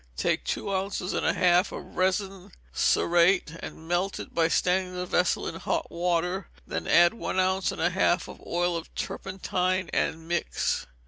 [0.17, 5.05] Take two ounces and a half of resin cerate, and melt it by standing the
[5.05, 9.91] vessel in hot water, then add one ounce and a half of oil of turpentine,
[9.93, 10.87] and mix.